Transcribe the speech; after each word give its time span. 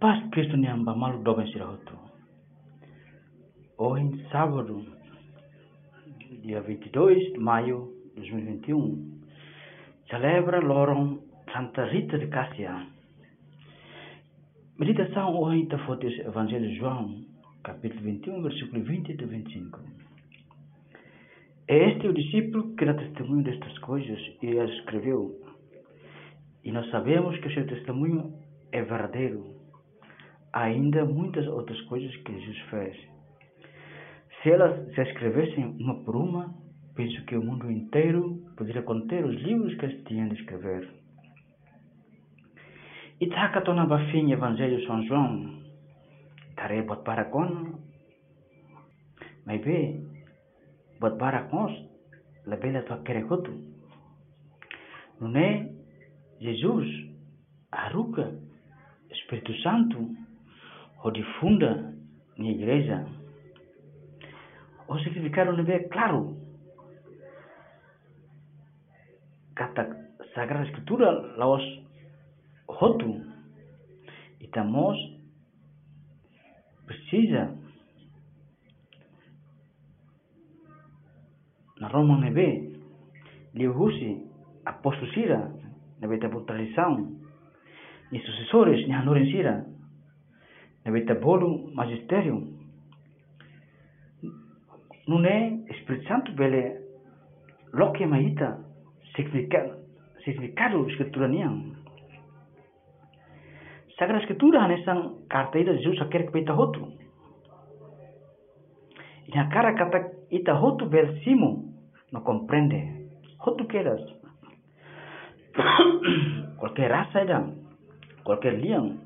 paz 0.00 0.18
Cristo 0.30 0.56
mba 0.56 0.96
malo 0.96 1.18
dobra 1.22 1.44
hoje 1.44 1.60
Hoje, 3.76 4.28
sábado, 4.32 4.82
dia 6.42 6.62
22 6.62 7.32
de 7.34 7.38
maio 7.38 7.92
de 8.14 8.20
2021, 8.20 9.20
celebra 10.08 10.60
Lorong 10.60 11.20
Santa 11.52 11.84
Rita 11.84 12.18
de 12.18 12.28
Cássia. 12.28 12.86
Meditação 14.78 15.36
hoje 15.36 15.66
da 15.66 15.78
foto 15.84 16.08
do 16.08 16.12
Evangelho 16.22 16.68
de 16.68 16.76
João, 16.76 17.22
capítulo 17.62 18.02
21, 18.02 18.42
versículo 18.42 18.82
20 18.82 19.10
e 19.10 19.24
25. 19.26 19.80
É 21.68 21.90
este 21.90 22.08
o 22.08 22.14
discípulo 22.14 22.74
que 22.74 22.86
dá 22.86 22.94
testemunho 22.94 23.44
destas 23.44 23.78
coisas 23.80 24.18
e 24.42 24.58
as 24.58 24.70
escreveu. 24.70 25.38
E 26.64 26.72
nós 26.72 26.88
sabemos 26.90 27.38
que 27.38 27.48
o 27.48 27.52
seu 27.52 27.66
testemunho 27.66 28.32
é 28.72 28.82
verdadeiro 28.82 29.59
ainda 30.52 31.04
muitas 31.04 31.46
outras 31.46 31.80
coisas 31.82 32.14
que 32.18 32.32
Jesus 32.32 32.58
fez. 32.70 32.96
Se 34.42 34.50
elas 34.50 34.94
se 34.94 35.02
escrevessem 35.02 35.76
uma 35.80 36.02
por 36.02 36.16
uma, 36.16 36.54
penso 36.94 37.24
que 37.26 37.36
o 37.36 37.42
mundo 37.42 37.70
inteiro 37.70 38.42
poderia 38.56 38.82
conter 38.82 39.24
os 39.24 39.34
livros 39.42 39.74
que 39.76 39.84
eles 39.84 40.04
tinham 40.04 40.28
de 40.28 40.40
escrever. 40.40 40.88
E 43.20 43.28
tona 43.64 43.86
bafim 43.86 44.32
Evangelho 44.32 44.84
São 44.86 45.02
João, 45.04 45.62
tare 46.56 46.82
bot 46.82 47.04
para 47.04 47.26
con, 47.26 47.78
mas 49.44 49.60
be, 49.60 50.00
bot 50.98 51.18
para 51.18 51.42
cons, 51.50 51.72
la 52.46 52.56
bela 52.56 52.82
tua 52.82 53.02
querecoto. 53.02 53.52
Não 55.20 55.36
é 55.36 55.68
Jesus, 56.40 56.88
a 57.72 57.90
Espírito 59.10 59.54
Santo, 59.62 60.16
ou 61.02 61.10
difunda 61.10 61.94
na 62.36 62.48
igreja, 62.48 63.06
o 64.88 64.98
significado 64.98 65.52
não 65.52 65.64
é 65.64 65.78
claro. 65.88 66.36
Kata 69.54 70.10
Sagrada 70.34 70.64
Escritura 70.64 71.10
laos 71.36 71.62
rotu 72.68 73.22
e 74.40 74.48
tamos 74.48 74.96
precisa 76.86 77.56
na 81.78 81.88
Roma 81.88 82.18
nebe 82.18 82.80
liuhusi 83.54 84.26
apóstolo 84.64 85.12
sira 85.12 85.52
nebe 86.00 86.18
tabu 86.18 86.40
tradição 86.42 87.20
e 88.12 88.18
sucessores 88.20 88.86
ni 88.86 88.94
hanorin 88.94 89.30
sira 89.30 89.66
Naveta 90.84 91.14
bolo 91.14 91.70
magistério. 91.74 92.48
Não 95.06 95.24
é 95.24 95.48
Espírito 95.70 96.06
Santo 96.08 96.32
bele 96.32 96.80
loke 97.72 98.06
maita 98.06 98.58
significado 99.14 99.80
significado 100.24 100.88
escritura 100.88 101.28
niang. 101.28 101.76
Sagrada 103.98 104.22
Escritura 104.22 104.64
hanesan 104.64 105.26
carta 105.28 105.58
ida 105.58 105.76
Jesus 105.76 106.08
quer 106.08 106.24
que 106.24 106.32
peita 106.32 106.54
outro. 106.54 106.92
E 109.28 109.38
a 109.38 109.48
cara 109.48 109.74
kata 109.74 110.26
ita 110.30 110.54
outro 110.58 110.88
bel 110.88 111.12
simo 111.22 111.74
não 112.12 112.22
compreende. 112.22 113.10
Outro 113.46 113.66
queras. 113.66 114.00
qualquer 116.56 116.90
raça 116.96 117.22
ida, 117.22 117.44
qualquer 118.24 118.54
liang, 118.54 118.98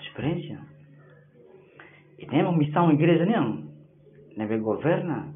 experiência. 0.00 0.73
E 2.24 2.26
temos 2.26 2.56
missão 2.56 2.90
igreja 2.90 3.26
não. 3.26 3.68
Neve 4.34 4.56
governa. 4.56 5.34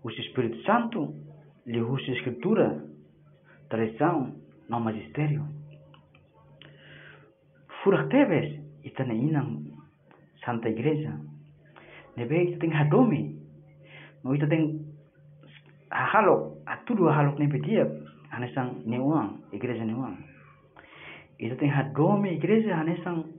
O 0.00 0.08
Espírito 0.08 0.62
Santo 0.62 1.12
lhe 1.66 1.80
usa 1.82 2.12
escritura, 2.12 2.84
tradição, 3.68 4.32
não 4.68 4.78
magistério. 4.78 5.44
Furah 7.82 8.06
tebes 8.06 8.62
itana 8.84 9.12
inang 9.12 9.74
santa 10.44 10.68
igreja. 10.68 11.18
Neve 12.16 12.44
ita 12.44 12.60
tem 12.60 12.72
hadome. 12.72 13.36
No 14.22 14.32
ita 14.36 14.46
tem 14.46 14.86
halok, 15.90 16.62
a 16.64 16.76
tudo 16.86 17.08
halok 17.08 17.40
neve 17.40 17.58
dia. 17.60 17.90
Anesang 18.30 18.86
neuang, 18.86 19.42
igreja 19.52 19.84
neuang. 19.84 20.16
Ita 21.40 21.56
tem 21.56 21.68
hadome 21.68 22.34
igreja 22.34 22.76
anesang 22.78 23.29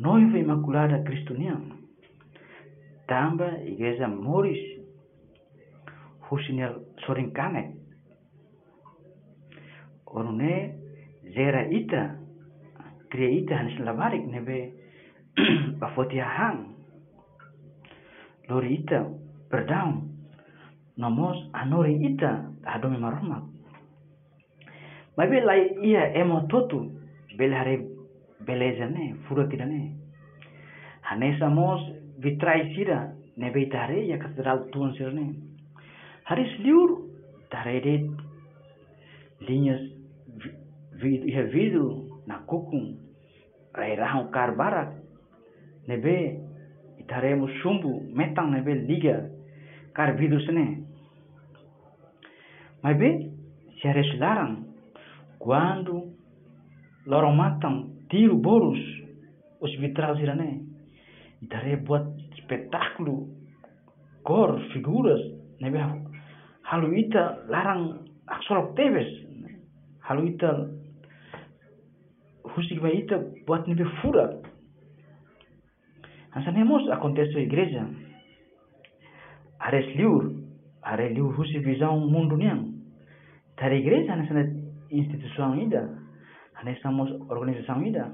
noiva 0.00 0.38
imaculada 0.38 1.04
cristoniana. 1.04 1.76
Tamba 3.06 3.60
igreja 3.64 4.08
Moris 4.08 4.80
Husinel 6.28 6.74
Sorinkanek. 7.04 7.76
Orune 10.06 10.74
zera 11.34 11.68
ita 11.70 12.16
kriya 13.10 13.30
ita 13.44 13.54
hanis 13.58 13.78
labarik 13.84 14.24
nebe 14.26 14.72
bafoti 15.80 16.18
hang. 16.18 16.74
Lori 18.48 18.80
ita 18.80 19.04
berdaun. 19.50 20.08
Nomos 20.96 21.36
anori 21.52 21.94
ita 22.08 22.50
hadomi 22.64 22.98
maromak. 22.98 23.44
Mabe 25.16 25.40
lai 25.44 25.76
ia 25.84 26.14
emo 26.16 26.46
totu 26.48 26.88
belare 27.36 27.99
beleza 28.50 28.86
ne 28.86 29.14
fura 29.24 29.46
kida 29.46 29.66
ne 29.66 29.80
hanesa 31.02 31.48
mos 31.48 31.80
vitrai 32.18 32.74
sira 32.74 33.12
ne 33.36 33.50
beitare 33.50 34.06
ya 34.06 34.18
katedral 34.18 34.68
tuan 34.72 34.92
sir 34.98 35.12
ne 35.12 35.26
haris 36.24 36.52
liur 36.64 36.90
tare 37.50 37.80
de 37.80 37.94
linhas 39.46 39.80
vidro 41.52 41.86
na 42.26 42.38
kukum 42.46 42.96
rai 43.74 43.96
rahang 43.96 44.30
kar 44.34 44.56
barak 44.56 44.90
nebe 45.88 46.16
itaremos 46.98 47.50
chumbo 47.62 48.02
metang 48.14 48.50
nebe 48.50 48.74
liga 48.88 49.16
kar 49.94 50.16
vidro 50.18 50.40
sene 50.46 50.66
mas 52.82 52.96
bem 52.98 53.30
se 53.80 53.88
ares 53.88 54.10
larang 54.18 54.64
quando 55.38 55.96
lorong 57.06 57.36
matang 57.36 57.99
tiro 58.10 58.36
boros 58.36 58.78
os 59.60 59.72
vitrais 59.78 60.18
irané 60.20 60.60
e 61.40 61.76
buat 61.76 62.04
espetáculo 62.36 63.28
cor 64.22 64.60
figuras 64.72 65.20
nebe 65.60 65.78
haluita 66.64 67.46
larang 67.48 68.04
aksorok 68.26 68.74
tebes. 68.74 69.08
Haluita 70.04 70.68
husik 72.44 72.82
ita 72.82 73.16
buat 73.46 73.66
nebe 73.66 73.84
fura. 74.02 74.42
Ansanemos 76.34 76.88
acontece 76.90 77.38
a 77.38 77.42
igreja. 77.42 77.86
Ares 79.60 79.86
liur 79.96 80.34
are 80.82 81.08
liur 81.10 81.34
husi 81.36 81.58
visão 81.58 82.00
mundo 82.10 82.36
niang 82.36 82.74
tare 83.56 83.76
igreja 83.76 84.16
nessa 84.16 84.48
instituição 84.90 85.54
ida 86.60 86.68
Anestamos 86.68 87.10
organização 87.28 87.82
ida. 87.82 88.12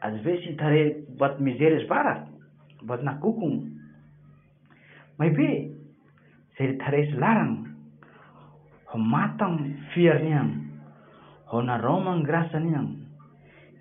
Às 0.00 0.20
vezes 0.22 0.56
tare 0.56 1.04
buat 1.18 1.40
misérias 1.40 1.86
para, 1.88 2.26
buat 2.82 3.02
nak 3.02 3.20
kukum. 3.20 3.68
Mas 5.18 5.32
be, 5.36 5.76
se 6.56 6.76
tare 6.78 7.12
larang, 7.16 7.68
ho 8.92 8.98
matang 8.98 9.76
fear 9.92 10.20
niang, 10.20 10.72
ho 11.52 11.60
na 11.60 11.76
romang 11.76 12.22
grasa 12.24 12.58
niang, 12.58 12.96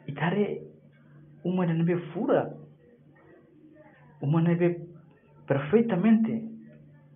itare 0.08 0.60
uma 1.44 1.66
nebe 1.66 1.96
fura, 2.12 2.52
uma 4.22 4.42
nebe 4.42 4.76
perfeitamente 5.48 6.44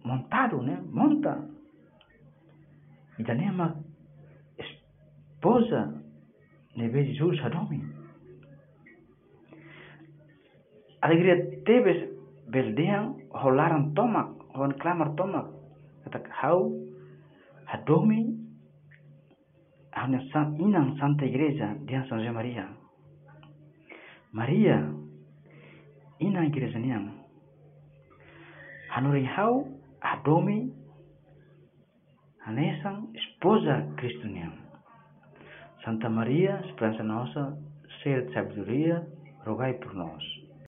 montado, 0.03 0.61
né? 0.61 0.79
Monta. 0.91 1.43
E 3.19 3.23
da 3.23 3.35
esposa 4.57 6.02
neve 6.75 7.05
Jesus 7.05 7.39
hadomi. 7.43 7.81
Alegria 11.01 11.35
tebes 11.65 11.99
beldean 12.47 13.15
holaran 13.33 13.93
tomak, 13.93 14.29
hon 14.55 14.71
klamar 14.79 15.15
tomak. 15.17 15.47
Kata 16.03 16.19
hau 16.41 16.71
hadomi 17.65 18.39
hanya 19.93 20.19
san 20.31 20.57
inang 20.57 20.97
Santa 20.97 21.25
Igreja 21.25 21.77
dia 21.85 22.05
San 22.09 22.19
José 22.19 22.31
Maria. 22.33 22.65
Maria 24.33 24.81
inang 26.17 26.49
igreja 26.49 26.79
niang. 26.81 27.13
Hanuri 28.89 29.25
hau 29.29 29.67
hadomi 30.01 30.73
hanesang 32.41 33.13
esposa 33.13 33.85
Cristo 33.99 34.25
niang. 34.25 34.62
Santa 35.83 36.09
Maria, 36.09 36.61
esperança 36.65 37.03
nossa, 37.03 37.57
cheia 38.01 38.21
de 38.21 38.33
sabedoria, 38.33 39.05
rogai 39.45 39.73
por 39.73 39.93
nós. 39.93 40.42